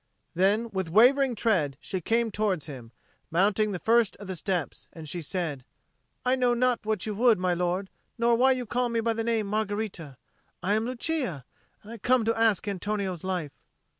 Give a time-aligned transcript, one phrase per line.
[0.33, 2.91] Then, with wavering tread, she came towards him,
[3.29, 5.63] mounting the first of the steps, and she said,
[6.25, 9.23] "I know not what you would, my lord, nor why you call me by the
[9.23, 10.17] name of Margherita.
[10.63, 11.45] I am Lucia,
[11.83, 13.51] and I come to ask Antonio's life."